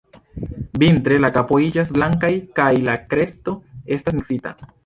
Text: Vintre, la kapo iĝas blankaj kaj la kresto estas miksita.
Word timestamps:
Vintre, 0.83 1.19
la 1.25 1.29
kapo 1.35 1.59
iĝas 1.67 1.93
blankaj 1.99 2.33
kaj 2.61 2.69
la 2.89 2.99
kresto 3.13 3.57
estas 3.99 4.19
miksita. 4.21 4.57